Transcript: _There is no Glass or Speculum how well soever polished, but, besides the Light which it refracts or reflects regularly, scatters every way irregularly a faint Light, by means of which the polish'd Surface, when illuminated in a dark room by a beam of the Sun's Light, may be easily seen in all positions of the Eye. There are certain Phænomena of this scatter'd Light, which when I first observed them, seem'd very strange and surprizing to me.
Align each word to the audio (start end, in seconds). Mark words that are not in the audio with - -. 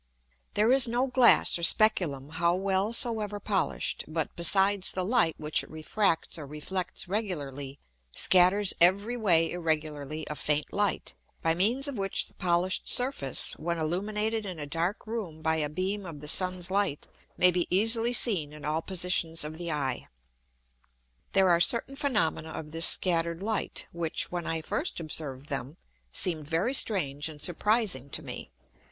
_There 0.55 0.71
is 0.71 0.87
no 0.87 1.05
Glass 1.05 1.59
or 1.59 1.61
Speculum 1.61 2.29
how 2.29 2.55
well 2.55 2.91
soever 2.91 3.39
polished, 3.39 4.03
but, 4.07 4.35
besides 4.35 4.91
the 4.91 5.05
Light 5.05 5.35
which 5.37 5.61
it 5.63 5.69
refracts 5.69 6.39
or 6.39 6.47
reflects 6.47 7.07
regularly, 7.07 7.77
scatters 8.15 8.73
every 8.81 9.15
way 9.15 9.51
irregularly 9.51 10.25
a 10.27 10.35
faint 10.35 10.73
Light, 10.73 11.13
by 11.43 11.53
means 11.53 11.87
of 11.87 11.99
which 11.99 12.25
the 12.25 12.33
polish'd 12.33 12.87
Surface, 12.87 13.53
when 13.59 13.77
illuminated 13.77 14.43
in 14.43 14.57
a 14.57 14.65
dark 14.65 15.05
room 15.05 15.43
by 15.43 15.57
a 15.57 15.69
beam 15.69 16.07
of 16.07 16.19
the 16.19 16.27
Sun's 16.27 16.71
Light, 16.71 17.07
may 17.37 17.51
be 17.51 17.67
easily 17.69 18.11
seen 18.11 18.53
in 18.53 18.65
all 18.65 18.81
positions 18.81 19.43
of 19.43 19.59
the 19.59 19.71
Eye. 19.71 20.07
There 21.33 21.47
are 21.51 21.59
certain 21.61 21.95
Phænomena 21.95 22.57
of 22.59 22.71
this 22.71 22.87
scatter'd 22.87 23.43
Light, 23.43 23.85
which 23.91 24.31
when 24.31 24.47
I 24.47 24.61
first 24.61 24.99
observed 24.99 25.49
them, 25.49 25.77
seem'd 26.11 26.47
very 26.47 26.73
strange 26.73 27.29
and 27.29 27.39
surprizing 27.39 28.09
to 28.13 28.23
me. 28.23 28.49